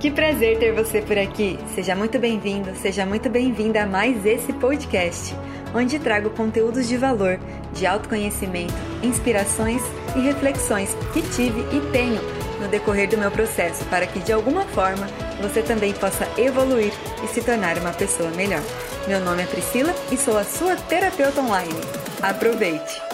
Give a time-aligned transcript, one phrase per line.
[0.00, 1.58] Que prazer ter você por aqui.
[1.74, 5.34] Seja muito bem-vindo, seja muito bem-vinda a mais esse podcast,
[5.74, 7.40] onde trago conteúdos de valor,
[7.72, 9.82] de autoconhecimento, inspirações
[10.14, 12.20] e reflexões que tive e tenho
[12.60, 15.08] no decorrer do meu processo, para que de alguma forma
[15.42, 16.92] você também possa evoluir
[17.24, 18.62] e se tornar uma pessoa melhor.
[19.08, 21.74] Meu nome é Priscila e sou a sua terapeuta online.
[22.22, 23.07] Aproveite!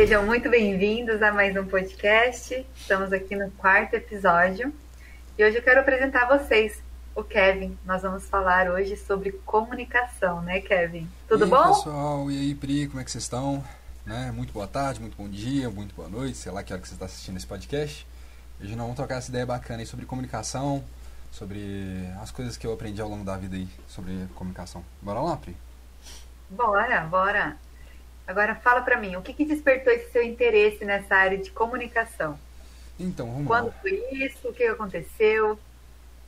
[0.00, 2.66] Sejam muito bem-vindos a mais um podcast.
[2.74, 4.72] Estamos aqui no quarto episódio
[5.36, 6.82] e hoje eu quero apresentar a vocês
[7.14, 7.78] o Kevin.
[7.84, 11.06] Nós vamos falar hoje sobre comunicação, né, Kevin?
[11.28, 11.74] Tudo e aí, bom?
[11.74, 12.30] pessoal?
[12.30, 13.62] E aí, Pri, como é que vocês estão?
[14.06, 14.32] Né?
[14.34, 16.94] Muito boa tarde, muito bom dia, muito boa noite, sei lá que hora que você
[16.94, 18.06] está assistindo esse podcast.
[18.58, 20.82] Hoje nós vamos trocar essa ideia bacana aí sobre comunicação,
[21.30, 24.82] sobre as coisas que eu aprendi ao longo da vida aí sobre comunicação.
[25.02, 25.54] Bora lá, Pri?
[26.48, 27.69] Bora, bora.
[28.30, 32.38] Agora fala pra mim, o que, que despertou esse seu interesse nessa área de comunicação?
[32.96, 33.74] Então, vamos Quando lá.
[33.82, 34.48] foi isso?
[34.48, 35.58] O que aconteceu?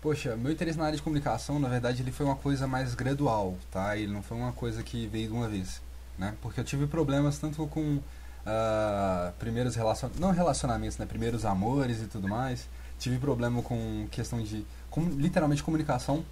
[0.01, 3.57] Poxa, meu interesse na área de comunicação, na verdade, ele foi uma coisa mais gradual,
[3.71, 3.97] tá?
[3.97, 5.81] Ele não foi uma coisa que veio de uma vez,
[6.19, 6.35] né?
[6.43, 8.01] Porque eu tive problemas tanto com
[8.45, 10.11] ah, primeiros relacion...
[10.19, 11.07] não relacionamentos, né?
[11.07, 12.69] Primeiros amores e tudo mais.
[12.99, 16.25] Tive problema com questão de, com, literalmente, comunicação,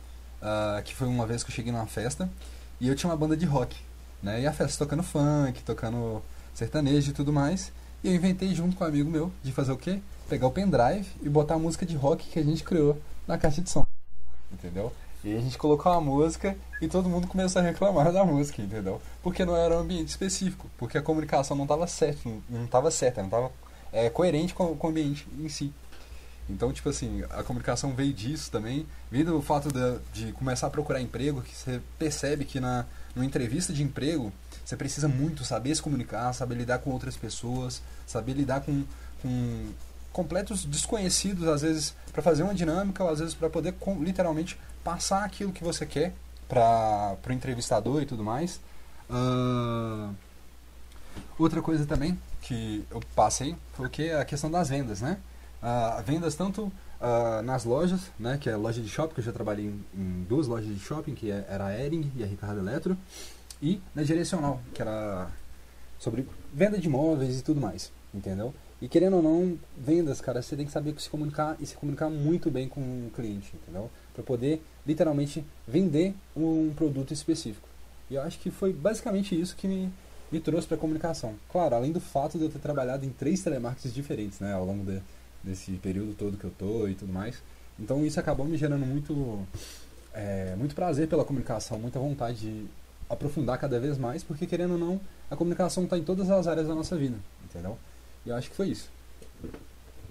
[0.42, 2.28] ah, que foi uma vez que eu cheguei numa festa
[2.80, 3.76] e eu tinha uma banda de rock,
[4.22, 4.40] né?
[4.40, 6.22] E a festa tocando funk, tocando
[6.54, 7.72] sertanejo e tudo mais.
[8.02, 10.00] E eu inventei junto com um amigo meu de fazer o quê?
[10.28, 13.60] Pegar o pendrive e botar a música de rock que a gente criou na caixa
[13.60, 13.86] de som.
[14.52, 14.92] Entendeu?
[15.22, 19.00] E a gente colocou a música e todo mundo começou a reclamar da música, entendeu?
[19.22, 23.20] Porque não era um ambiente específico, porque a comunicação não estava certa, não estava certa,
[23.20, 23.52] não estava
[23.92, 25.72] é, coerente com, com o ambiente em si.
[26.48, 30.70] Então, tipo assim, a comunicação veio disso também, veio do fato de, de começar a
[30.70, 34.32] procurar emprego, que você percebe que na numa entrevista de emprego,
[34.64, 38.84] você precisa muito saber se comunicar, saber lidar com outras pessoas, saber lidar com,
[39.22, 39.68] com
[40.12, 45.24] completos desconhecidos, às vezes para fazer uma dinâmica, ou às vezes para poder literalmente passar
[45.24, 46.12] aquilo que você quer
[46.48, 48.60] para o entrevistador e tudo mais.
[49.08, 50.10] Ah,
[51.38, 55.18] outra coisa também que eu passei foi que a questão das vendas, né?
[55.62, 59.24] Ah, vendas tanto ah, nas lojas, né, que é a loja de shopping, que eu
[59.24, 62.26] já trabalhei em, em duas lojas de shopping, que é- era a Ering e a
[62.26, 62.96] Ricardo Eletro,
[63.62, 65.30] e na direcional, que era
[65.98, 68.54] sobre venda de imóveis e tudo mais, entendeu?
[68.80, 72.08] E querendo ou não, vendas, cara, você tem que saber se comunicar e se comunicar
[72.08, 73.90] muito bem com o cliente, entendeu?
[74.14, 77.68] Para poder literalmente vender um produto específico.
[78.10, 79.92] E eu acho que foi basicamente isso que me,
[80.32, 81.34] me trouxe para comunicação.
[81.52, 84.82] Claro, além do fato de eu ter trabalhado em três telemarketings diferentes, né, ao longo
[84.84, 85.02] de,
[85.42, 87.42] desse período todo que eu tô e tudo mais.
[87.78, 89.46] Então isso acabou me gerando muito,
[90.12, 92.66] é, muito prazer pela comunicação, muita vontade de
[93.08, 96.68] aprofundar cada vez mais, porque querendo ou não, a comunicação está em todas as áreas
[96.68, 97.76] da nossa vida, entendeu?
[98.24, 98.90] E eu acho que foi isso.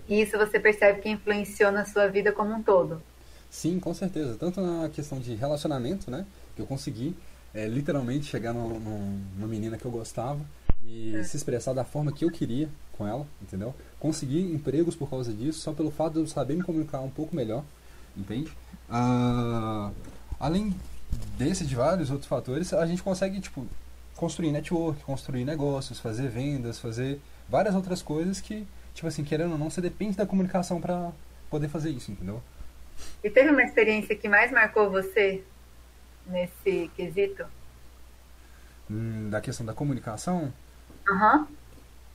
[0.07, 3.01] E isso você percebe que influenciou na sua vida como um todo.
[3.49, 4.35] Sim, com certeza.
[4.39, 6.25] Tanto na questão de relacionamento, né?
[6.55, 7.15] Que eu consegui
[7.53, 10.39] é, literalmente chegar numa menina que eu gostava
[10.85, 11.23] e É.
[11.23, 13.73] se expressar da forma que eu queria com ela, entendeu?
[13.99, 17.35] Consegui empregos por causa disso, só pelo fato de eu saber me comunicar um pouco
[17.35, 17.63] melhor,
[18.15, 18.51] entende?
[18.89, 19.91] Ah,
[20.39, 20.73] além
[21.37, 23.67] desse de vários outros fatores, a gente consegue, tipo,
[24.15, 29.57] construir network, construir negócios, fazer vendas, fazer várias outras coisas que, tipo assim, querendo ou
[29.57, 31.11] não, você depende da comunicação para
[31.49, 32.41] poder fazer isso, entendeu?
[33.23, 35.43] E teve uma experiência que mais marcou você
[36.27, 37.45] nesse quesito?
[38.89, 40.51] Hum, da questão da comunicação,
[41.07, 41.47] Aham.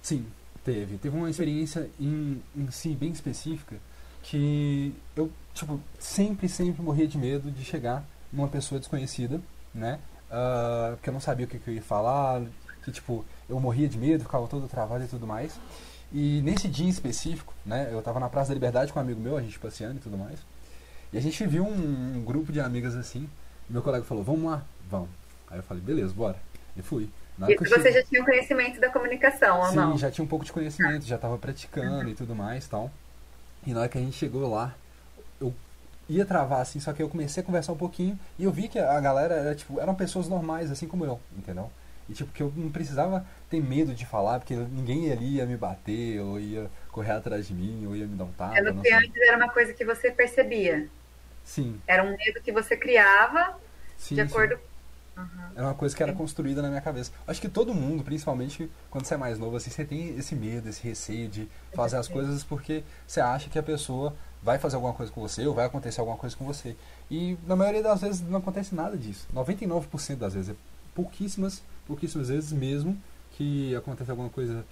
[0.03, 0.27] sim,
[0.65, 0.99] teve.
[0.99, 3.77] Teve uma experiência em, em si bem específica
[4.23, 9.41] que eu, tipo, sempre, sempre morria de medo de chegar numa pessoa desconhecida,
[9.75, 10.01] né?
[10.31, 12.43] Ah, porque eu não sabia o que, que eu ia falar,
[12.83, 15.59] que, tipo, eu morria de medo, ficava todo travado e tudo mais.
[16.13, 17.89] E nesse dia em específico, né?
[17.93, 20.17] Eu tava na Praça da Liberdade com um amigo meu, a gente passeando e tudo
[20.17, 20.39] mais.
[21.13, 23.29] E a gente viu um, um grupo de amigas assim.
[23.69, 25.09] Meu colega falou, vamos lá, vamos.
[25.49, 26.37] Aí eu falei, beleza, bora.
[26.77, 27.09] E fui.
[27.47, 29.97] E você cheguei- já tinha um conhecimento da comunicação, ou Sim, não?
[29.97, 32.91] já tinha um pouco de conhecimento, já tava praticando e tudo mais tal.
[33.67, 34.75] E na hora que a gente chegou lá,
[35.41, 35.55] eu
[36.09, 38.79] ia travar assim, só que eu comecei a conversar um pouquinho e eu vi que
[38.79, 41.71] a galera era, tipo, eram pessoas normais, assim como eu, entendeu?
[42.09, 45.57] E tipo, que eu não precisava ter medo de falar, porque ninguém ali ia me
[45.57, 48.91] bater, ou ia correr atrás de mim, ou ia me dar um tapa, não que
[48.93, 50.89] antes era uma coisa que você percebia.
[51.45, 53.61] Sim, Era um medo que você criava
[53.97, 54.53] sim, de sim.
[55.23, 55.53] Acordo.
[55.57, 57.13] Era uma coisa que era construída na minha cabeça.
[57.27, 60.69] Acho que todo mundo, principalmente quando você é mais novo, assim, você tem esse medo,
[60.69, 64.93] esse receio de fazer as coisas porque você acha que a pessoa vai fazer alguma
[64.93, 66.77] coisa com você ou vai acontecer alguma coisa com você.
[67.11, 69.27] E na maioria das vezes não acontece nada disso.
[69.35, 70.51] 99% das vezes.
[70.51, 70.55] É
[70.95, 73.01] pouquíssimas, pouquíssimas vezes mesmo
[73.33, 74.65] que acontece alguma coisa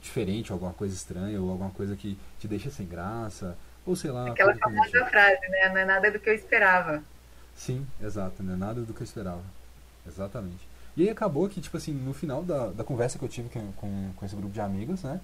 [0.00, 3.56] diferente, alguma coisa estranha, ou alguma coisa que te deixa sem graça,
[3.86, 4.28] ou sei lá.
[4.28, 5.68] Aquela famosa frase, né?
[5.68, 7.02] Não é nada do que eu esperava.
[7.54, 9.42] Sim, exato, não é nada do que eu esperava.
[10.08, 10.66] Exatamente.
[10.96, 13.72] E aí acabou que, tipo assim, no final da, da conversa que eu tive com,
[13.72, 15.20] com, com esse grupo de amigos, né?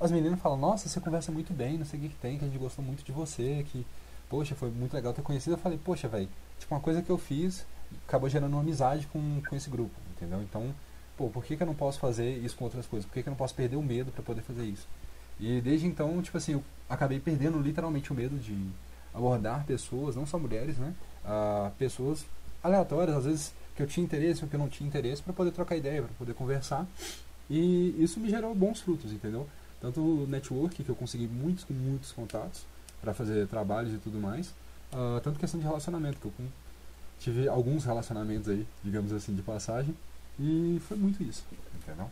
[0.00, 2.44] As meninas falam, nossa, você conversa muito bem, não sei o que, que tem, que
[2.44, 3.86] a gente gostou muito de você, que,
[4.30, 5.54] poxa, foi muito legal ter conhecido.
[5.54, 6.28] Eu falei, poxa, velho,
[6.58, 7.66] tipo, uma coisa que eu fiz
[8.06, 10.40] acabou gerando uma amizade com, com esse grupo, entendeu?
[10.42, 10.74] Então,
[11.16, 13.06] pô, por que, que eu não posso fazer isso com outras coisas?
[13.06, 14.86] Por que, que eu não posso perder o medo para poder fazer isso?
[15.38, 18.56] E desde então, tipo assim, eu acabei perdendo literalmente o medo de
[19.12, 20.94] abordar pessoas, não só mulheres, né?
[21.24, 22.24] Ah, pessoas
[22.62, 25.52] aleatórias, às vezes que eu tinha interesse ou que eu não tinha interesse, para poder
[25.52, 26.86] trocar ideia, para poder conversar.
[27.48, 29.48] E isso me gerou bons frutos, entendeu?
[29.80, 32.64] Tanto o network, que eu consegui muitos, muitos contatos
[33.00, 34.48] para fazer trabalhos e tudo mais,
[34.92, 36.32] uh, tanto questão de relacionamento, que eu
[37.18, 39.96] tive alguns relacionamentos aí, digamos assim, de passagem,
[40.38, 41.44] e foi muito isso,
[41.74, 42.10] entendeu?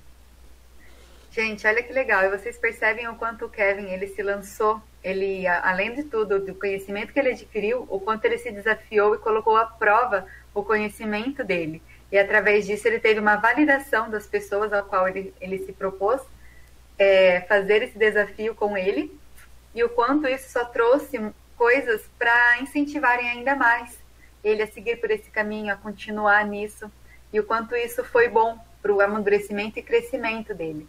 [1.31, 2.25] Gente, olha que legal.
[2.25, 6.55] E vocês percebem o quanto o Kevin ele se lançou, ele além de tudo do
[6.55, 10.27] conhecimento que ele adquiriu, o quanto ele se desafiou e colocou à prova
[10.61, 11.83] o conhecimento dele.
[12.11, 16.21] E através disso ele teve uma validação das pessoas ao qual ele, ele se propôs
[16.99, 19.17] é, fazer esse desafio com ele
[19.75, 21.21] e o quanto isso só trouxe
[21.57, 23.99] coisas para incentivarem ainda mais
[24.43, 26.91] ele a seguir por esse caminho, a continuar nisso
[27.33, 30.89] e o quanto isso foi bom para o amadurecimento e crescimento dele.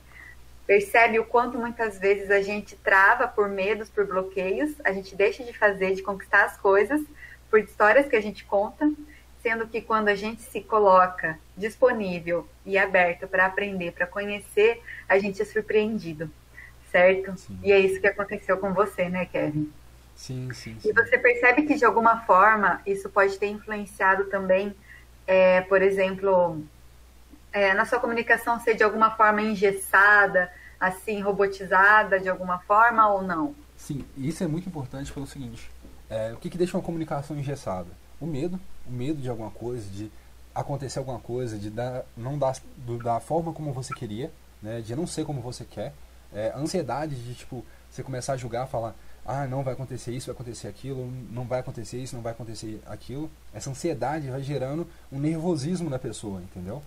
[0.66, 5.44] Percebe o quanto muitas vezes a gente trava por medos, por bloqueios, a gente deixa
[5.44, 7.01] de fazer, de conquistar as coisas
[7.50, 8.89] por histórias que a gente conta,
[9.49, 15.17] sendo que quando a gente se coloca disponível e aberto para aprender, para conhecer, a
[15.17, 16.29] gente é surpreendido,
[16.91, 17.35] certo?
[17.35, 17.57] Sim.
[17.63, 19.73] E é isso que aconteceu com você, né, Kevin?
[20.15, 20.89] Sim, sim, sim.
[20.89, 24.75] E você percebe que de alguma forma isso pode ter influenciado também,
[25.25, 26.63] é, por exemplo,
[27.51, 33.23] é, na sua comunicação ser de alguma forma engessada, assim, robotizada de alguma forma ou
[33.23, 33.55] não?
[33.75, 35.71] Sim, isso é muito importante pelo seguinte:
[36.07, 37.87] é, o que, que deixa uma comunicação engessada?
[38.21, 38.59] O medo,
[38.89, 40.12] o medo de alguma coisa, de
[40.53, 44.31] acontecer alguma coisa, de dar, não dar do, da forma como você queria,
[44.62, 45.94] né, de não ser como você quer,
[46.33, 48.95] é, ansiedade de tipo você começar a julgar, falar
[49.25, 52.81] ah, não vai acontecer isso, vai acontecer aquilo, não vai acontecer isso, não vai acontecer
[52.88, 53.30] aquilo.
[53.53, 56.81] Essa ansiedade vai gerando um nervosismo na pessoa, entendeu?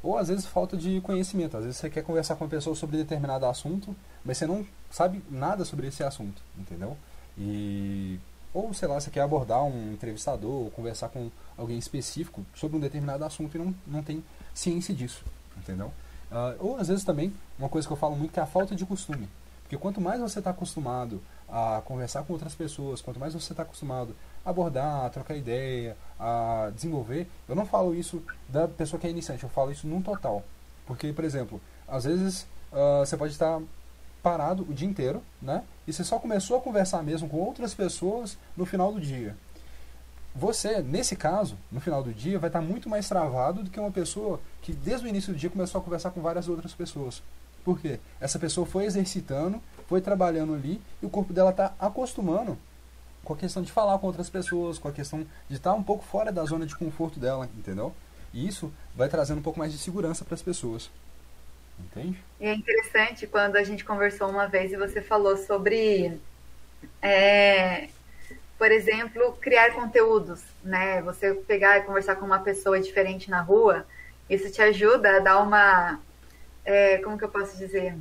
[0.00, 1.56] Ou às vezes falta de conhecimento.
[1.56, 5.22] Às vezes você quer conversar com uma pessoa sobre determinado assunto, mas você não sabe
[5.28, 6.96] nada sobre esse assunto, entendeu?
[7.36, 8.20] E
[8.52, 12.80] ou sei lá, você quer abordar um entrevistador ou conversar com alguém específico sobre um
[12.80, 14.24] determinado assunto e não, não tem
[14.54, 15.24] ciência disso,
[15.56, 15.92] entendeu?
[16.30, 18.74] Uh, ou às vezes também, uma coisa que eu falo muito que é a falta
[18.74, 19.28] de costume.
[19.62, 23.62] Porque quanto mais você está acostumado a conversar com outras pessoas, quanto mais você está
[23.62, 24.14] acostumado
[24.44, 29.10] a abordar, a trocar ideia, a desenvolver, eu não falo isso da pessoa que é
[29.10, 30.42] iniciante, eu falo isso num total.
[30.86, 33.60] Porque, por exemplo, às vezes uh, você pode estar
[34.22, 35.62] parado o dia inteiro, né?
[35.86, 39.36] E você só começou a conversar mesmo com outras pessoas no final do dia.
[40.34, 43.90] Você, nesse caso, no final do dia, vai estar muito mais travado do que uma
[43.90, 47.22] pessoa que desde o início do dia começou a conversar com várias outras pessoas.
[47.64, 47.98] Por quê?
[48.20, 52.56] Essa pessoa foi exercitando, foi trabalhando ali e o corpo dela está acostumando
[53.24, 56.04] com a questão de falar com outras pessoas, com a questão de estar um pouco
[56.04, 57.92] fora da zona de conforto dela, entendeu?
[58.32, 60.90] E isso vai trazendo um pouco mais de segurança para as pessoas.
[61.80, 62.18] Entende?
[62.40, 66.20] E é interessante quando a gente conversou uma vez e você falou sobre,
[67.02, 67.88] é,
[68.56, 71.00] por exemplo, criar conteúdos, né?
[71.02, 73.86] Você pegar e conversar com uma pessoa diferente na rua,
[74.28, 76.00] isso te ajuda a dar uma
[76.68, 77.96] é, como que eu posso dizer,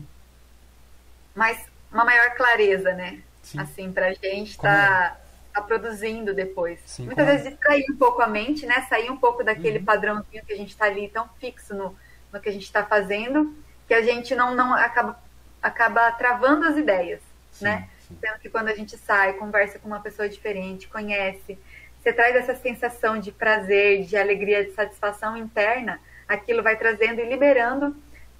[1.33, 1.57] mais
[1.89, 3.21] uma maior clareza, né?
[3.41, 3.59] Sim.
[3.59, 5.21] Assim, pra gente estar tá,
[5.53, 6.77] tá produzindo depois.
[6.85, 7.49] Sim, Muitas vezes é?
[7.51, 8.85] distrair um pouco a mente, né?
[8.89, 9.85] Sair um pouco daquele uhum.
[9.85, 11.95] padrãozinho que a gente tá ali tão fixo no,
[12.33, 13.55] no que a gente está fazendo,
[13.87, 15.19] que a gente não, não acaba,
[15.61, 17.89] acaba travando as ideias, sim, né?
[18.21, 21.57] Sendo que quando a gente sai, conversa com uma pessoa diferente, conhece,
[22.01, 27.27] você traz essa sensação de prazer, de alegria, de satisfação interna, aquilo vai trazendo e
[27.27, 27.95] liberando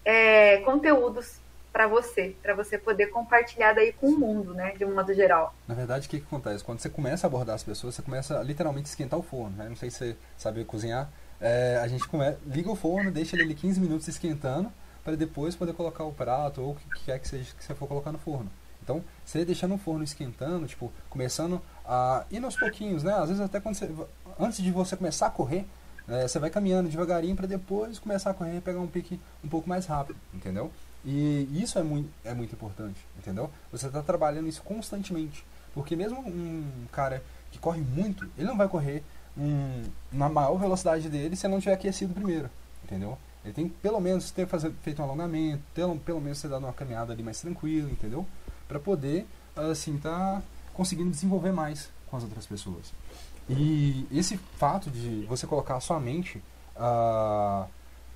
[0.06, 1.40] é, conteúdos
[1.78, 5.54] para você, para você poder compartilhar daí com o mundo, né, de um modo geral.
[5.68, 6.64] Na verdade, o que, que acontece?
[6.64, 9.70] Quando você começa a abordar as pessoas, você começa a literalmente esquentar o forno, né?
[9.70, 11.08] Não sei se você sabe cozinhar.
[11.40, 12.36] É, a gente come...
[12.48, 14.72] liga o forno, deixa ele ali 15 minutos esquentando,
[15.08, 17.88] para depois poder colocar o prato ou o que quer que seja que você for
[17.88, 18.52] colocar no forno.
[18.84, 23.14] Então, você deixando o forno esquentando, tipo, começando a ir aos pouquinhos, né?
[23.14, 23.90] Às vezes até quando você,
[24.38, 25.66] antes de você começar a correr,
[26.10, 29.48] é, você vai caminhando devagarinho para depois começar a correr e pegar um pique um
[29.48, 30.70] pouco mais rápido, entendeu?
[31.06, 33.50] E isso é muito, é muito importante, entendeu?
[33.72, 35.46] Você está trabalhando isso constantemente.
[35.74, 39.06] Porque mesmo um cara que corre muito, ele não vai correr
[39.38, 42.50] um, na maior velocidade dele se ele não tiver aquecido primeiro,
[42.84, 43.18] entendeu?
[43.44, 46.74] Ele tem pelo menos ter fazer, feito um alongamento, ter, pelo menos ter dado uma
[46.74, 48.26] caminhada ali mais tranquila, entendeu?
[48.68, 49.26] Para poder,
[49.56, 50.42] assim, tá
[50.74, 52.94] conseguindo desenvolver mais com as outras pessoas.
[53.50, 56.42] E esse fato de você colocar a sua mente
[56.76, 57.66] uh,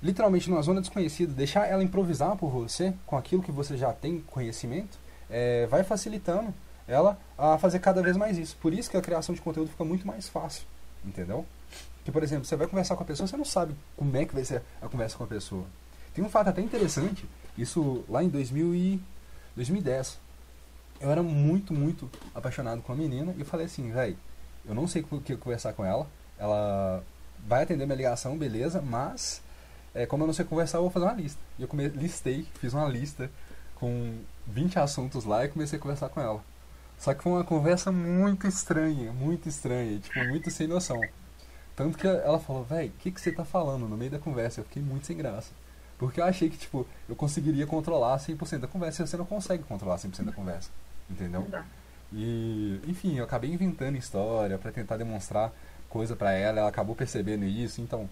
[0.02, 4.20] literalmente numa zona desconhecida, deixar ela improvisar por você com aquilo que você já tem
[4.20, 4.98] conhecimento,
[5.30, 6.52] é, vai facilitando
[6.86, 8.56] ela a fazer cada vez mais isso.
[8.60, 10.64] Por isso que a criação de conteúdo fica muito mais fácil,
[11.04, 11.46] entendeu?
[12.04, 14.34] Que, por exemplo, você vai conversar com a pessoa, você não sabe como é que
[14.34, 15.64] vai ser a conversa com a pessoa.
[16.14, 17.24] Tem um fato até interessante,
[17.56, 19.02] isso lá em 2000 e
[19.56, 20.18] 2010.
[21.00, 24.16] Eu era muito, muito apaixonado com a menina e falei assim, velho,
[24.64, 26.06] eu não sei o que conversar com ela,
[26.38, 27.02] ela
[27.46, 29.42] vai atender minha ligação, beleza, mas
[29.94, 31.40] é, como eu não sei conversar, eu vou fazer uma lista.
[31.58, 33.30] E eu come, listei, fiz uma lista
[33.74, 36.42] com 20 assuntos lá e comecei a conversar com ela.
[36.98, 41.00] Só que foi uma conversa muito estranha, muito estranha, tipo, muito sem noção.
[41.74, 44.60] Tanto que ela falou, velho, o que, que você tá falando no meio da conversa?
[44.60, 45.52] Eu fiquei muito sem graça.
[45.98, 49.62] Porque eu achei que, tipo, eu conseguiria controlar 100% da conversa e você não consegue
[49.62, 50.70] controlar 100% da conversa.
[51.08, 51.46] Entendeu?
[52.12, 55.52] E, enfim, eu acabei inventando história para tentar demonstrar
[55.88, 58.08] coisa para ela, ela acabou percebendo isso, então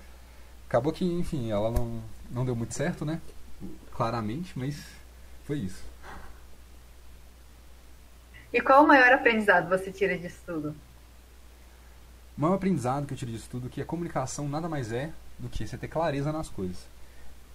[0.69, 3.21] acabou que, enfim, ela não, não deu muito certo, né?
[3.93, 4.76] Claramente, mas
[5.45, 5.83] foi isso.
[8.52, 10.75] E qual o maior aprendizado você tira disso tudo?
[12.40, 15.12] O maior aprendizado que eu tiro disso tudo é que a comunicação nada mais é
[15.38, 16.88] do que você ter clareza nas coisas.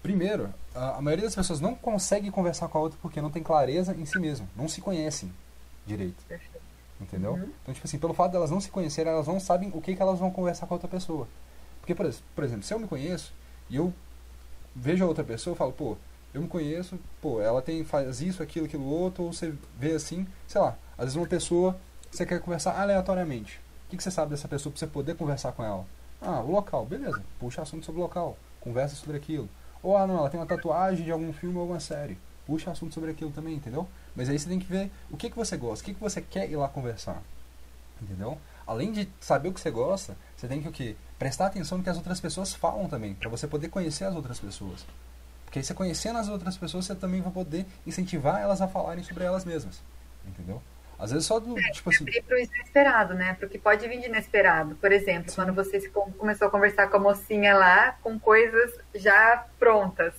[0.03, 3.95] Primeiro, a, maioria das pessoas não consegue conversar com a outra porque não tem clareza
[3.95, 5.33] em si mesmo, não se conhecem
[5.87, 6.23] direito.
[7.01, 7.33] Entendeu?
[7.33, 7.49] Uhum.
[7.63, 9.95] Então, tipo assim, pelo fato de elas não se conhecerem, elas não sabem o que,
[9.95, 11.27] que elas vão conversar com a outra pessoa.
[11.79, 13.33] Porque, por, por exemplo, se eu me conheço
[13.71, 13.91] e eu
[14.75, 15.97] vejo a outra pessoa, eu falo, pô,
[16.31, 20.27] eu me conheço, pô, ela tem, faz isso, aquilo, aquilo outro, ou você vê assim,
[20.47, 21.75] sei lá, às vezes uma pessoa,
[22.11, 23.64] você quer conversar aleatoriamente.
[23.95, 25.85] Que, que você sabe dessa pessoa pra você poder conversar com ela?
[26.21, 29.47] Ah, o local, beleza, puxa assunto sobre o local, conversa sobre aquilo.
[29.81, 32.93] Ou, ah, não, ela tem uma tatuagem de algum filme ou alguma série, puxa assunto
[32.93, 33.87] sobre aquilo também, entendeu?
[34.13, 36.21] Mas aí você tem que ver o que, que você gosta, o que, que você
[36.21, 37.21] quer ir lá conversar.
[38.01, 38.37] Entendeu?
[38.67, 40.97] Além de saber o que você gosta, você tem que o quê?
[41.17, 44.39] Prestar atenção no que as outras pessoas falam também, para você poder conhecer as outras
[44.39, 44.85] pessoas.
[45.45, 49.05] Porque aí você conhecendo as outras pessoas, você também vai poder incentivar elas a falarem
[49.05, 49.81] sobre elas mesmas.
[50.27, 50.61] Entendeu?
[50.97, 52.05] Às vezes só do, é, tipo assim...
[52.05, 53.35] Pro inesperado, né?
[53.37, 54.75] Pro que pode vir de inesperado.
[54.75, 55.35] Por exemplo, Sim.
[55.35, 60.13] quando você começou a conversar com a mocinha lá, com coisas já prontas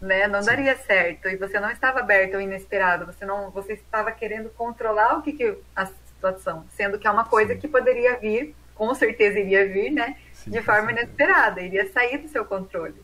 [0.00, 0.26] né?
[0.26, 0.46] Não Sim.
[0.46, 5.18] daria certo e você não estava aberto ao inesperado, você não, você estava querendo controlar
[5.18, 7.60] o que, que a situação, sendo que é uma coisa Sim.
[7.60, 10.16] que poderia vir, com certeza iria vir, né?
[10.46, 12.94] De forma inesperada, iria sair do seu controle.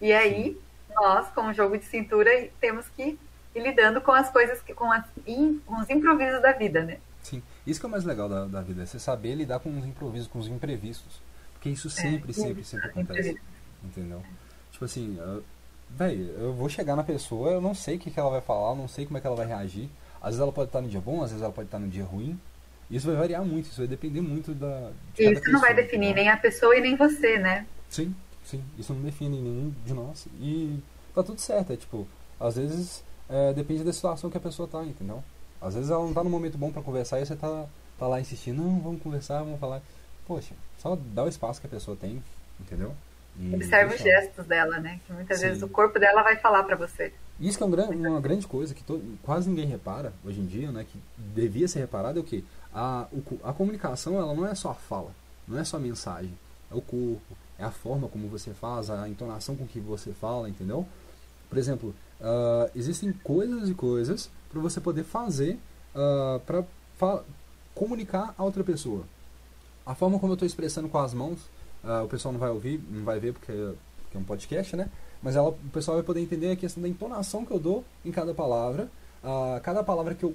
[0.00, 0.58] E aí
[0.94, 3.18] nós, com o jogo de cintura, temos que
[3.54, 5.04] ir lidando com as coisas, que, com, as,
[5.66, 6.98] com os improvisos da vida, né?
[7.22, 9.70] Sim, isso que é o mais legal da, da vida, é você saber lidar com
[9.78, 11.20] os improvisos, com os imprevistos.
[11.54, 13.38] Porque isso sempre, é, sempre, sempre acontece.
[13.84, 14.22] Entendeu?
[14.72, 15.18] Tipo assim,
[15.90, 18.70] velho, eu vou chegar na pessoa, eu não sei o que, que ela vai falar,
[18.70, 19.90] eu não sei como é que ela vai reagir.
[20.22, 22.04] Às vezes ela pode estar no dia bom, às vezes ela pode estar no dia
[22.04, 22.38] ruim.
[22.90, 24.90] Isso vai variar muito, isso vai depender muito da.
[25.14, 27.66] De isso pessoa, não vai definir nem a pessoa e nem você, né?
[27.88, 28.64] Sim, sim.
[28.78, 30.26] Isso não define nenhum de nós.
[30.40, 30.80] E
[31.14, 31.72] tá tudo certo.
[31.72, 32.06] É tipo,
[32.38, 35.22] às vezes é, depende da situação que a pessoa tá, entendeu?
[35.60, 37.66] Às vezes ela não tá no momento bom para conversar e você tá,
[37.98, 39.80] tá lá insistindo, não, vamos conversar, vamos falar.
[40.26, 42.22] Poxa, só dá o espaço que a pessoa tem,
[42.58, 42.94] entendeu?
[43.54, 45.00] Observa os gestos dela, né?
[45.06, 45.46] Que muitas Sim.
[45.46, 47.12] vezes o corpo dela vai falar para você.
[47.38, 48.84] Isso que é um gran, uma grande coisa que
[49.22, 50.84] quase ninguém repara hoje em dia, né?
[50.84, 52.44] Que devia ser reparado é o que
[52.74, 53.06] a,
[53.44, 55.12] a comunicação ela não é só a fala,
[55.48, 56.32] não é só a mensagem,
[56.70, 60.48] é o corpo, é a forma como você faz, a entonação com que você fala,
[60.48, 60.86] entendeu?
[61.48, 65.58] Por exemplo, uh, existem coisas e coisas para você poder fazer
[65.94, 66.64] uh, ah,
[66.98, 67.22] para
[67.74, 69.04] comunicar a outra pessoa.
[69.86, 71.48] A forma como eu estou expressando com as mãos
[71.82, 74.90] Uh, o pessoal não vai ouvir, não vai ver porque, porque é um podcast, né?
[75.22, 78.10] Mas ela, o pessoal vai poder entender a questão da entonação que eu dou em
[78.10, 78.90] cada palavra.
[79.62, 80.34] Cada palavra que eu,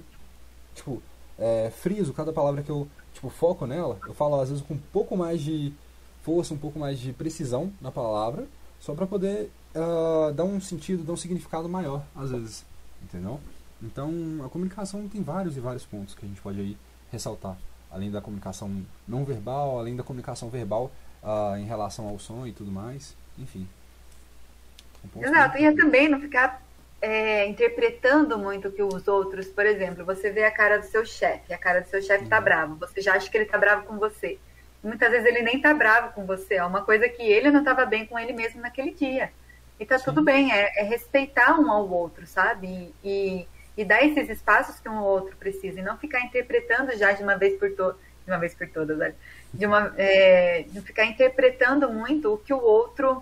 [0.75, 1.01] tipo,
[1.39, 4.81] é, friso, cada palavra que eu, tipo, foco nela, eu falo às vezes com um
[4.93, 5.73] pouco mais de
[6.21, 8.47] força, um pouco mais de precisão na palavra,
[8.79, 12.65] só para poder uh, dar um sentido, dar um significado maior, às vezes,
[13.03, 13.39] entendeu?
[13.81, 14.11] Então,
[14.43, 16.77] a comunicação tem vários e vários pontos que a gente pode aí
[17.11, 17.57] ressaltar.
[17.91, 20.91] Além da comunicação não verbal, além da comunicação verbal,
[21.21, 23.15] uh, em relação ao som e tudo mais.
[23.37, 23.67] Enfim.
[25.21, 26.61] Exato, e é também não ficar
[27.01, 31.05] é, interpretando muito o que os outros, por exemplo, você vê a cara do seu
[31.05, 32.43] chefe, a cara do seu chefe está uhum.
[32.43, 34.39] bravo, você já acha que ele está bravo com você.
[34.83, 37.85] Muitas vezes ele nem está bravo com você, é uma coisa que ele não estava
[37.85, 39.31] bem com ele mesmo naquele dia.
[39.79, 40.05] E tá Sim.
[40.05, 42.67] tudo bem, é, é, respeitar um ao outro, sabe?
[42.67, 46.95] E, e, e, dar esses espaços que um ao outro precisa, e não ficar interpretando
[46.97, 49.15] já de uma vez por todas, de uma vez por todas, olha,
[49.53, 53.21] de, uma, é, de ficar interpretando muito o que o outro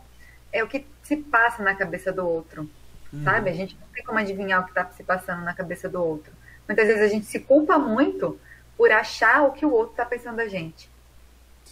[0.51, 2.69] é o que se passa na cabeça do outro,
[3.11, 3.23] uhum.
[3.23, 3.49] sabe?
[3.49, 6.31] A gente não tem como adivinhar o que está se passando na cabeça do outro.
[6.67, 8.39] Muitas vezes a gente se culpa muito
[8.77, 10.92] por achar o que o outro está pensando da gente.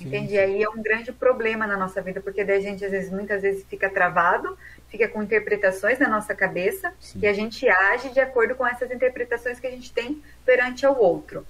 [0.01, 0.07] Sim.
[0.07, 0.33] Entende?
[0.33, 3.11] E aí é um grande problema na nossa vida, porque daí a gente, às vezes,
[3.11, 4.57] muitas vezes fica travado,
[4.89, 7.19] fica com interpretações na nossa cabeça, Sim.
[7.21, 10.99] e a gente age de acordo com essas interpretações que a gente tem perante ao
[10.99, 11.45] outro.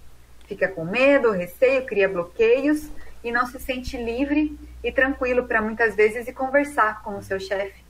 [0.48, 2.90] Fica com medo, receio, cria bloqueios
[3.24, 7.40] e não se sente livre e tranquilo para muitas vezes e conversar com o seu
[7.40, 7.82] chefe.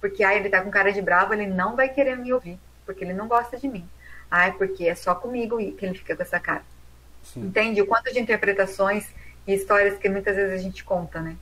[0.00, 3.02] Porque ah, ele tá com cara de bravo, ele não vai querer me ouvir, porque
[3.02, 3.88] ele não gosta de mim.
[4.30, 6.62] Ah, é porque é só comigo que ele fica com essa cara.
[7.22, 7.46] Sim.
[7.46, 7.80] Entende?
[7.80, 9.08] O quanto de interpretações
[9.46, 11.36] e histórias que muitas vezes a gente conta, né?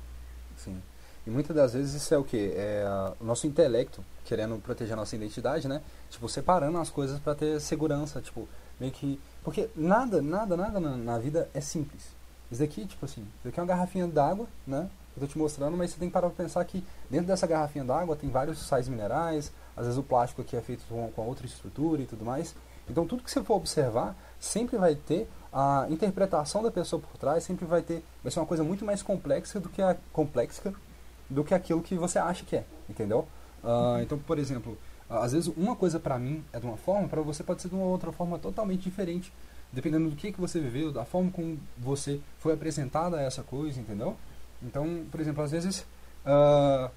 [0.56, 0.80] Sim.
[1.26, 2.52] E muitas das vezes isso é o quê?
[2.54, 2.84] É
[3.18, 5.80] o nosso intelecto querendo proteger a nossa identidade, né?
[6.10, 8.48] Tipo, separando as coisas para ter segurança, tipo,
[8.80, 9.20] meio que...
[9.42, 12.02] Porque nada, nada, nada na, na, vida é simples.
[12.50, 14.88] Isso daqui, tipo assim, isso daqui é uma garrafinha d'água, né?
[15.16, 17.84] Eu tô te mostrando, mas você tem que parar pra pensar que dentro dessa garrafinha
[17.84, 21.46] d'água tem vários sais minerais, às vezes o plástico aqui é feito com, com outra
[21.46, 22.54] estrutura e tudo mais.
[22.88, 27.44] Então tudo que você for observar sempre vai ter a interpretação da pessoa por trás
[27.44, 30.74] sempre vai ter vai ser uma coisa muito mais complexa do que a complexa
[31.30, 33.28] do que aquilo que você acha que é, entendeu?
[33.62, 34.76] Uh, então, por exemplo,
[35.08, 37.74] às vezes uma coisa para mim é de uma forma, para você pode ser de
[37.74, 39.32] uma outra forma totalmente diferente,
[39.72, 43.80] dependendo do que que você viveu, da forma como você foi apresentada a essa coisa,
[43.80, 44.16] entendeu?
[44.60, 45.86] Então, por exemplo, às vezes,
[46.26, 46.90] uh,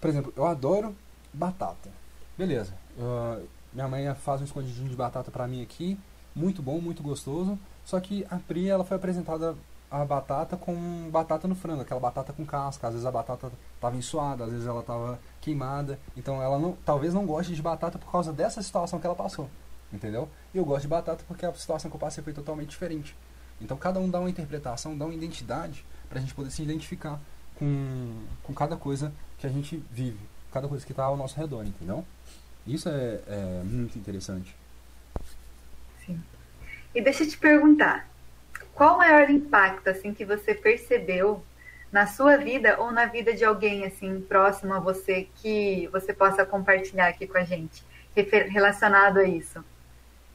[0.00, 0.94] por exemplo, eu adoro
[1.32, 1.90] batata,
[2.36, 2.74] beleza?
[2.98, 5.96] Uh, minha mãe faz um escondidinho de batata para mim aqui
[6.38, 7.58] muito bom, muito gostoso.
[7.84, 9.56] Só que a Pri ela foi apresentada
[9.90, 12.86] a batata com batata no frango, aquela batata com casca.
[12.86, 15.98] Às vezes a batata estava ensoada, às vezes ela estava queimada.
[16.16, 19.50] Então ela não, talvez não goste de batata por causa dessa situação que ela passou.
[19.92, 20.28] Entendeu?
[20.54, 23.16] Eu gosto de batata porque a situação que eu passei foi totalmente diferente.
[23.60, 27.18] Então cada um dá uma interpretação, dá uma identidade para a gente poder se identificar
[27.56, 30.20] com, com cada coisa que a gente vive,
[30.52, 32.04] cada coisa que está ao nosso redor, entendeu?
[32.66, 34.54] Isso é, é muito interessante.
[36.08, 36.20] Sim.
[36.94, 38.08] E deixa eu te perguntar,
[38.74, 41.44] qual o maior impacto assim que você percebeu
[41.92, 46.44] na sua vida ou na vida de alguém assim próximo a você que você possa
[46.44, 49.62] compartilhar aqui com a gente, relacionado a isso?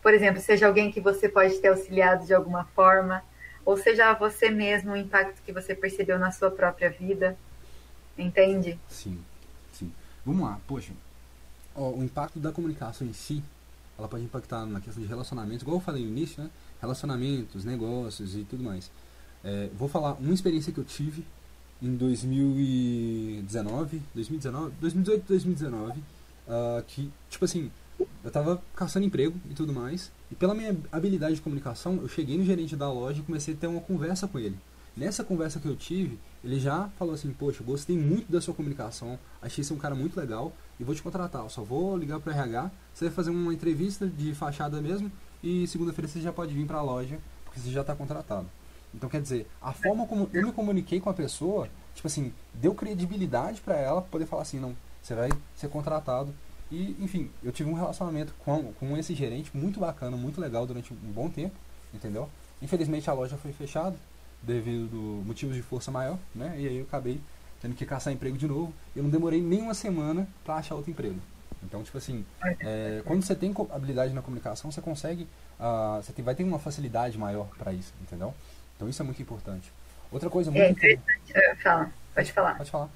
[0.01, 3.23] Por exemplo, seja alguém que você pode ter auxiliado de alguma forma,
[3.65, 7.37] ou seja você mesmo o impacto que você percebeu na sua própria vida.
[8.17, 8.77] Entende?
[8.89, 9.23] Sim,
[9.71, 9.91] sim.
[10.25, 10.93] Vamos lá, poxa.
[11.73, 13.43] o impacto da comunicação em si
[14.03, 16.49] ela pode impactar na questão de relacionamentos, igual eu falei no início, né?
[16.81, 18.91] Relacionamentos, negócios e tudo mais.
[19.43, 21.23] É, vou falar uma experiência que eu tive
[21.81, 26.03] em 2019, 2019, 2018, 2019, uh,
[26.87, 27.71] que, tipo assim,
[28.23, 32.37] eu tava caçando emprego e tudo mais, e pela minha habilidade de comunicação, eu cheguei
[32.37, 34.57] no gerente da loja e comecei a ter uma conversa com ele.
[34.95, 39.17] Nessa conversa que eu tive, ele já falou assim, poxa, gostei muito da sua comunicação,
[39.41, 41.41] achei você um cara muito legal e vou te contratar.
[41.41, 45.11] Eu só vou ligar para o RH, você vai fazer uma entrevista de fachada mesmo
[45.41, 48.47] e segunda-feira você já pode vir para a loja, porque você já está contratado.
[48.93, 52.75] Então, quer dizer, a forma como eu me comuniquei com a pessoa, tipo assim, deu
[52.75, 56.33] credibilidade para ela poder falar assim, não, você vai ser contratado.
[56.71, 60.93] E, enfim, eu tive um relacionamento com, com esse gerente muito bacana, muito legal durante
[60.93, 61.55] um bom tempo,
[61.93, 62.29] entendeu?
[62.61, 63.95] Infelizmente a loja foi fechada,
[64.43, 66.55] devido motivos de força maior, né?
[66.57, 67.19] E aí eu acabei
[67.61, 68.73] tendo que caçar emprego de novo.
[68.95, 71.19] Eu não demorei nem uma semana para achar outro emprego.
[71.63, 72.25] Então, tipo assim,
[72.59, 75.23] é, quando você tem habilidade na comunicação, você consegue,
[75.57, 78.33] uh, você tem, vai ter uma facilidade maior para isso, entendeu?
[78.75, 79.71] Então isso é muito importante.
[80.11, 81.63] Outra coisa muito é interessante.
[81.63, 82.57] Fala, pode falar.
[82.57, 82.89] Pode falar.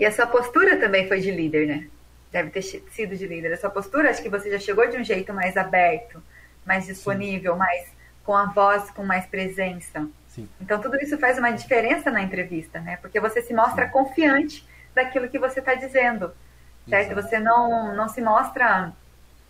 [0.00, 1.88] E a sua postura também foi de líder, né?
[2.30, 3.52] Deve ter sido de líder.
[3.52, 6.22] A sua postura, acho que você já chegou de um jeito mais aberto,
[6.64, 7.58] mais disponível, Sim.
[7.58, 7.88] mais
[8.24, 10.06] com a voz com mais presença.
[10.28, 10.48] Sim.
[10.60, 12.96] Então tudo isso faz uma diferença na entrevista, né?
[12.96, 13.92] Porque você se mostra Sim.
[13.92, 16.32] confiante daquilo que você está dizendo,
[16.88, 17.12] certo?
[17.12, 17.28] Exato.
[17.28, 18.92] Você não, não se mostra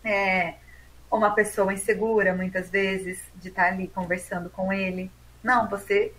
[0.04, 0.54] é,
[1.10, 5.10] uma pessoa insegura, muitas vezes, de estar tá ali conversando com ele.
[5.42, 6.12] Não, você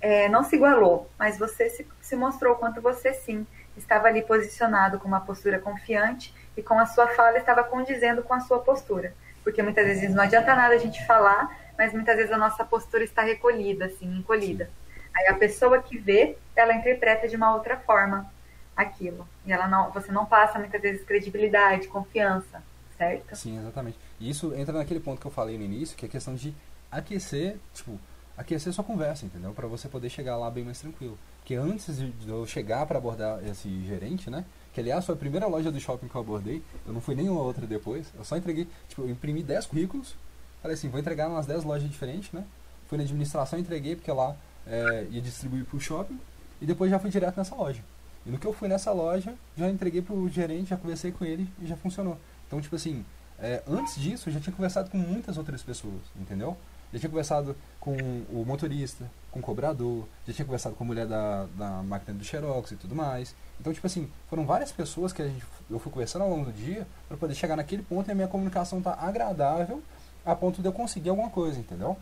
[0.00, 4.98] é, não se igualou, mas você se, se mostrou quanto você sim estava ali posicionado
[4.98, 9.12] com uma postura confiante e com a sua fala estava condizendo com a sua postura.
[9.44, 13.04] Porque muitas vezes não adianta nada a gente falar mas muitas vezes a nossa postura
[13.04, 14.70] está recolhida, assim, encolhida.
[15.16, 18.30] Aí a pessoa que vê, ela interpreta de uma outra forma
[18.76, 19.26] aquilo.
[19.46, 22.62] E ela não, você não passa muitas vezes credibilidade, confiança,
[22.98, 23.34] certo?
[23.34, 23.98] Sim, exatamente.
[24.20, 26.54] E isso entra naquele ponto que eu falei no início, que é a questão de
[26.90, 27.98] aquecer, tipo,
[28.36, 29.52] aquecer sua conversa, entendeu?
[29.52, 31.18] Para você poder chegar lá bem mais tranquilo.
[31.38, 34.44] Porque antes de eu chegar para abordar esse gerente, né?
[34.74, 37.40] Que aliás foi a primeira loja do shopping que eu abordei, eu não fui nenhuma
[37.40, 40.16] outra depois, eu só entreguei, tipo, eu imprimi 10 currículos,
[40.66, 42.42] Falei assim, vou entregar umas 10 lojas diferentes, né?
[42.88, 44.34] Fui na administração, entreguei, porque lá
[44.66, 46.18] é, ia distribuir para o shopping.
[46.60, 47.80] E depois já fui direto nessa loja.
[48.26, 51.48] E no que eu fui nessa loja, já entreguei pro gerente, já conversei com ele
[51.62, 52.18] e já funcionou.
[52.48, 53.04] Então, tipo assim,
[53.38, 56.56] é, antes disso, eu já tinha conversado com muitas outras pessoas, entendeu?
[56.92, 57.96] Já tinha conversado com
[58.32, 62.24] o motorista, com o cobrador, já tinha conversado com a mulher da, da máquina do
[62.24, 63.36] Xerox e tudo mais.
[63.60, 66.52] Então, tipo assim, foram várias pessoas que a gente, eu fui conversando ao longo do
[66.52, 69.80] dia para poder chegar naquele ponto e a minha comunicação tá agradável
[70.26, 71.96] a ponto de eu conseguir alguma coisa, entendeu?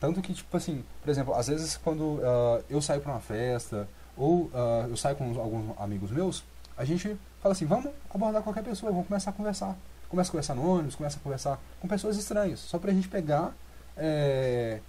[0.00, 3.88] Tanto que, tipo assim, por exemplo, às vezes quando uh, eu saio para uma festa
[4.16, 6.44] ou uh, eu saio com alguns amigos meus,
[6.76, 9.76] a gente fala assim, vamos abordar qualquer pessoa, vamos começar a conversar.
[10.08, 13.52] Começa a conversar no ônibus, começa a conversar com pessoas estranhas, só pra gente pegar
[13.96, 14.80] é,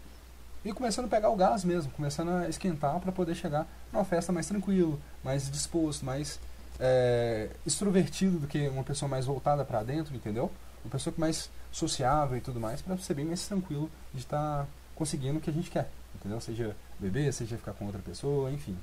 [0.64, 4.32] e começando a pegar o gás mesmo, começando a esquentar para poder chegar numa festa
[4.32, 6.40] mais tranquilo, mais disposto, mais
[6.80, 10.52] é, extrovertido do que uma pessoa mais voltada para dentro, entendeu?
[10.86, 14.68] Uma pessoa mais sociável e tudo mais, para ser bem mais tranquilo de estar tá
[14.94, 16.40] conseguindo o que a gente quer, entendeu?
[16.40, 18.78] Seja beber, seja ficar com outra pessoa, enfim.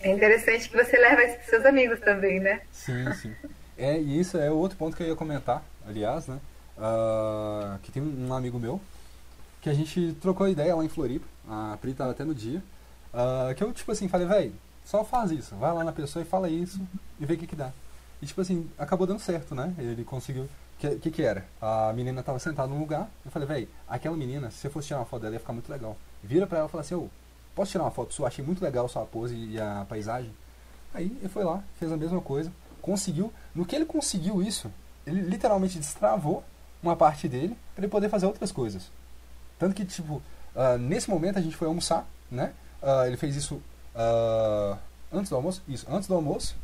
[0.00, 2.62] É interessante que você leva isso para seus amigos também, né?
[2.72, 3.34] Sim, sim.
[3.76, 6.40] É, e isso é outro ponto que eu ia comentar, aliás, né?
[6.76, 8.80] Uh, que tem um amigo meu
[9.60, 12.62] que a gente trocou ideia lá em Floripa, a Pri tava até no dia,
[13.12, 14.52] uh, que eu, tipo assim, falei, velho,
[14.84, 16.80] só faz isso, vai lá na pessoa e fala isso
[17.20, 17.70] e vê o que que dá.
[18.22, 19.74] E, tipo assim, acabou dando certo, né?
[19.78, 20.48] Ele conseguiu...
[20.78, 21.44] Que, que, que era?
[21.60, 25.00] A menina tava sentada num lugar, eu falei, velho, aquela menina, se você fosse tirar
[25.00, 25.96] uma foto dela, ia ficar muito legal.
[26.22, 27.08] Vira pra ela e fala assim, ô,
[27.54, 28.28] posso tirar uma foto sua?
[28.28, 30.32] Achei muito legal sua pose e a paisagem.
[30.94, 33.32] Aí ele foi lá, fez a mesma coisa, conseguiu.
[33.54, 34.70] No que ele conseguiu isso,
[35.06, 36.44] ele literalmente destravou
[36.82, 38.90] uma parte dele para ele poder fazer outras coisas.
[39.58, 40.22] Tanto que, tipo,
[40.54, 42.52] uh, nesse momento a gente foi almoçar, né?
[42.80, 44.78] Uh, ele fez isso uh,
[45.12, 45.62] antes do almoço?
[45.66, 46.54] Isso, antes do almoço.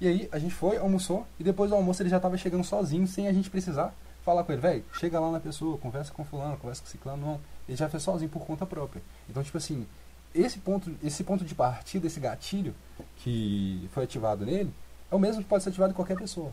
[0.00, 3.06] E aí a gente foi, almoçou, e depois do almoço ele já estava chegando sozinho,
[3.06, 6.56] sem a gente precisar falar com ele, velho, chega lá na pessoa, conversa com fulano,
[6.56, 7.40] conversa com ciclano, não.
[7.68, 9.00] Ele já fez sozinho por conta própria.
[9.28, 9.86] Então, tipo assim,
[10.34, 12.74] esse ponto, esse ponto de partida, esse gatilho
[13.16, 14.74] que foi ativado nele,
[15.10, 16.52] é o mesmo que pode ser ativado em qualquer pessoa.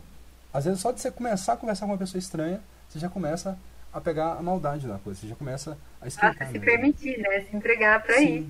[0.52, 3.58] Às vezes, só de você começar a conversar com uma pessoa estranha, você já começa
[3.92, 6.48] a pegar a maldade da coisa, você já começa a esquentar.
[6.48, 7.40] Ah, se permitir, né?
[7.42, 8.42] Se entregar para ir.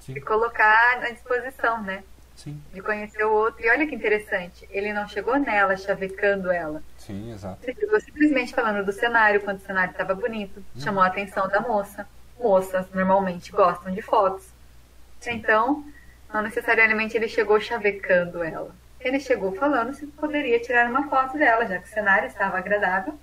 [0.00, 0.14] Sim.
[0.14, 2.02] Se colocar à disposição, né?
[2.36, 2.60] Sim.
[2.72, 3.64] De conhecer o outro.
[3.64, 6.82] E olha que interessante, ele não chegou nela chavecando ela.
[6.98, 7.58] Sim, exato.
[7.62, 10.80] Ele chegou simplesmente falando do cenário, quando o cenário estava bonito, hum.
[10.80, 12.06] chamou a atenção da moça.
[12.38, 14.48] Moças normalmente gostam de fotos.
[15.26, 15.84] Então,
[16.32, 18.74] não necessariamente ele chegou chavecando ela.
[19.00, 23.18] Ele chegou falando se poderia tirar uma foto dela, já que o cenário estava agradável,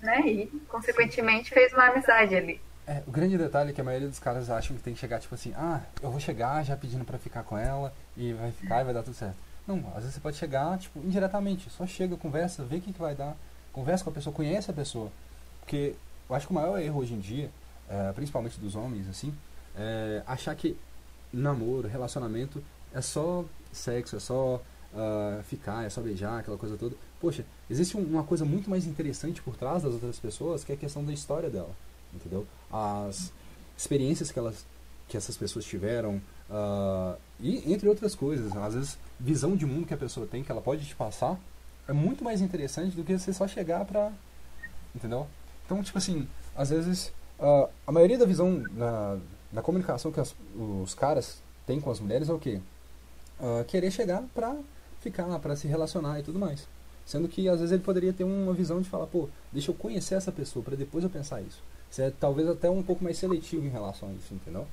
[0.00, 0.20] né?
[0.20, 2.60] E, consequentemente, fez uma amizade ali.
[2.86, 5.20] É, o grande detalhe é que a maioria dos caras acham que tem que chegar,
[5.20, 8.80] tipo assim, ah, eu vou chegar já pedindo para ficar com ela e vai ficar
[8.80, 9.36] e vai dar tudo certo.
[9.66, 12.98] Não, às vezes você pode chegar, tipo, indiretamente, só chega, conversa, vê o que, que
[12.98, 13.36] vai dar,
[13.72, 15.12] conversa com a pessoa, conhece a pessoa.
[15.60, 15.94] Porque
[16.28, 17.50] eu acho que o maior erro hoje em dia,
[17.88, 19.32] é, principalmente dos homens, assim,
[19.76, 20.76] é achar que
[21.32, 26.94] namoro, relacionamento é só sexo, é só uh, ficar, é só beijar, aquela coisa toda.
[27.20, 30.78] Poxa, existe uma coisa muito mais interessante por trás das outras pessoas, que é a
[30.78, 31.70] questão da história dela,
[32.12, 32.46] entendeu?
[32.72, 33.32] As
[33.76, 34.64] experiências que elas
[35.08, 39.92] que essas pessoas tiveram uh, e entre outras coisas, às vezes visão de mundo que
[39.92, 41.38] a pessoa tem que ela pode te passar
[41.86, 44.10] é muito mais interessante do que você só chegar pra
[44.94, 45.26] entendeu?
[45.66, 49.18] Então tipo assim, às vezes uh, a maioria da visão na,
[49.52, 52.58] na comunicação que as, os caras têm com as mulheres é o quê?
[53.38, 54.56] Uh, querer chegar pra
[55.02, 56.66] ficar pra se relacionar e tudo mais.
[57.04, 60.14] Sendo que às vezes ele poderia ter uma visão de falar, pô, deixa eu conhecer
[60.14, 61.60] essa pessoa para depois eu pensar isso.
[61.92, 64.66] Você é talvez até um pouco mais seletivo em relação a isso, entendeu?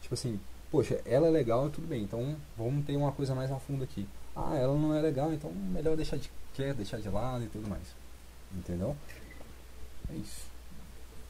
[0.00, 0.38] Tipo assim,
[0.70, 4.06] poxa, ela é legal, tudo bem, então vamos ter uma coisa mais a fundo aqui.
[4.36, 7.68] Ah, ela não é legal, então melhor deixar de quer, deixar de lado e tudo
[7.68, 7.82] mais.
[8.54, 8.96] Entendeu?
[10.08, 10.46] É isso.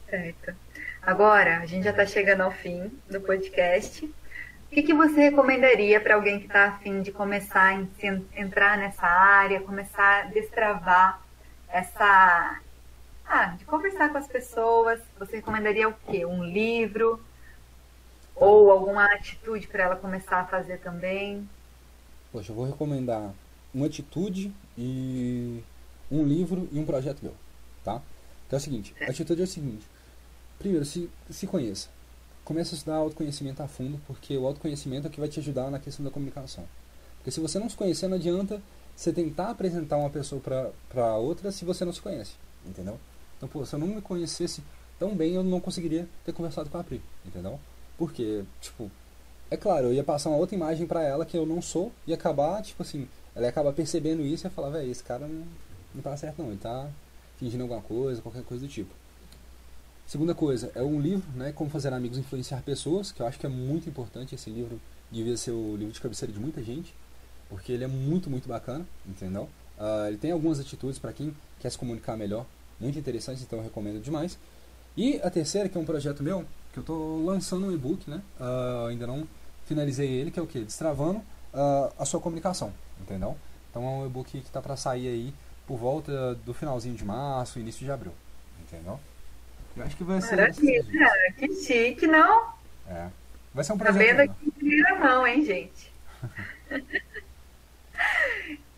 [0.07, 0.55] Certo.
[1.01, 4.05] Agora, a gente já está chegando ao fim do podcast.
[4.05, 9.07] O que, que você recomendaria para alguém que está afim de começar a entrar nessa
[9.07, 11.21] área, começar a destravar
[11.69, 12.61] essa.
[13.27, 15.01] Ah, de conversar com as pessoas?
[15.19, 16.25] Você recomendaria o quê?
[16.25, 17.21] Um livro?
[18.35, 21.47] Ou alguma atitude para ela começar a fazer também?
[22.31, 23.33] Poxa, eu vou recomendar
[23.73, 25.63] uma atitude e
[26.11, 27.33] um livro e um projeto meu,
[27.83, 28.01] tá?
[28.45, 29.85] Então é o seguinte, a atitude é o seguinte.
[30.59, 31.89] Primeiro, se, se conheça
[32.47, 35.69] comece a estudar autoconhecimento a fundo, porque o autoconhecimento é o que vai te ajudar
[35.69, 36.63] na questão da comunicação.
[37.17, 38.61] Porque se você não se conhecer, não adianta
[38.95, 42.35] você tentar apresentar uma pessoa para outra se você não se conhece,
[42.65, 42.97] entendeu?
[43.37, 44.63] Então, pô, se eu não me conhecesse
[44.99, 47.59] tão bem, eu não conseguiria ter conversado com a Pri, entendeu?
[47.97, 48.91] Porque, tipo,
[49.49, 52.13] é claro, eu ia passar uma outra imagem para ela que eu não sou e
[52.13, 55.45] acabar, tipo assim, ela ia acabar percebendo isso e ia falar, velho, esse cara não,
[55.93, 56.89] não tá certo não, ele tá
[57.37, 58.93] fingindo alguma coisa, qualquer coisa do tipo.
[60.05, 63.45] Segunda coisa, é um livro, né, Como Fazer Amigos Influenciar Pessoas, que eu acho que
[63.45, 64.79] é muito importante esse livro.
[65.11, 66.93] devia ser o livro de cabeceira de muita gente,
[67.49, 69.49] porque ele é muito, muito bacana, entendeu?
[69.77, 72.45] Uh, ele tem algumas atitudes para quem quer se comunicar melhor,
[72.79, 74.37] muito interessantes, então eu recomendo demais.
[74.95, 78.21] E a terceira, que é um projeto meu, que eu estou lançando um e-book, né?
[78.39, 79.27] Uh, ainda não
[79.65, 80.59] finalizei ele, que é o que?
[80.59, 81.19] Destravando
[81.53, 83.37] uh, a sua comunicação, entendeu?
[83.69, 85.33] Então é um e-book que está para sair aí
[85.67, 88.13] por volta do finalzinho de março, início de abril,
[88.61, 88.99] entendeu?
[89.75, 90.37] Eu acho que vai ser.
[90.37, 92.53] Maravilha, que chique, não?
[92.87, 93.09] É.
[93.53, 93.97] Vai ser um projeto.
[93.97, 95.91] Tá vendo aqui em primeira mão, hein, gente?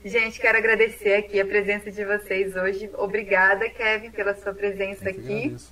[0.09, 2.89] gente, quero agradecer aqui a presença de vocês hoje.
[2.97, 5.43] Obrigada, Kevin, pela sua presença aqui.
[5.43, 5.71] Agradeço.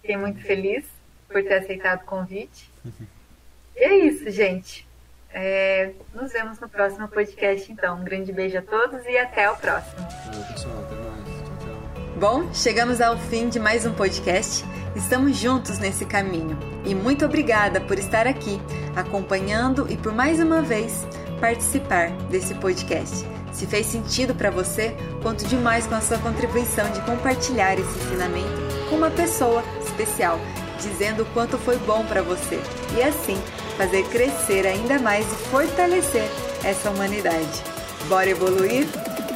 [0.00, 0.84] Fiquei muito feliz
[1.28, 2.70] por ter aceitado o convite.
[3.74, 4.86] e é isso, gente.
[5.32, 8.00] É, nos vemos no próximo podcast, então.
[8.00, 10.06] Um grande beijo a todos e até o próximo.
[10.52, 10.78] pessoal.
[10.84, 11.24] Até mais.
[11.24, 12.16] Tchau, tchau.
[12.18, 14.64] Bom, chegamos ao fim de mais um podcast.
[14.94, 16.58] Estamos juntos nesse caminho.
[16.84, 18.60] E muito obrigada por estar aqui,
[18.96, 21.06] acompanhando e por mais uma vez
[21.40, 23.39] participar desse podcast.
[23.52, 28.70] Se fez sentido para você, conto demais com a sua contribuição de compartilhar esse ensinamento
[28.88, 30.38] com uma pessoa especial,
[30.80, 32.60] dizendo o quanto foi bom para você.
[32.96, 33.40] E assim,
[33.76, 36.28] fazer crescer ainda mais e fortalecer
[36.64, 37.62] essa humanidade.
[38.08, 38.86] Bora evoluir?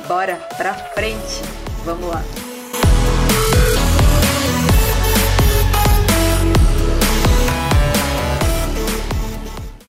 [0.09, 1.43] Bora pra frente!
[1.85, 2.44] Vamos lá!